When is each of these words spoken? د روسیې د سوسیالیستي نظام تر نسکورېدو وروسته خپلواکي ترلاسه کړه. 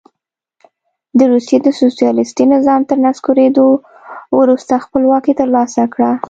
د 1.17 1.19
روسیې 1.31 1.57
د 1.63 1.67
سوسیالیستي 1.81 2.45
نظام 2.53 2.81
تر 2.89 2.97
نسکورېدو 3.05 3.67
وروسته 4.39 4.83
خپلواکي 4.85 5.33
ترلاسه 5.39 5.83
کړه. 5.93 6.11